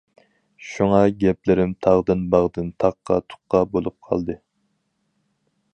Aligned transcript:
شۇڭا 0.69 1.01
گەپلىرىم 1.23 1.75
تاغدىن-باغدىن، 1.87 2.73
تاققا-تۇققا 2.85 3.65
بولۇپ 3.75 3.99
قالدى. 4.11 4.41